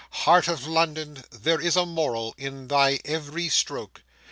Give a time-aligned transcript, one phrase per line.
[0.25, 4.01] Heart of London, there is a moral in thy every stroke!